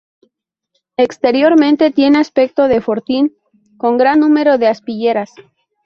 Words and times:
Exteriormente 0.97 1.91
tiene 1.91 2.17
aspecto 2.17 2.67
de 2.67 2.81
fortín, 2.81 3.37
con 3.77 3.99
gran 3.99 4.19
número 4.21 4.57
de 4.57 4.65
aspilleras. 4.67 5.29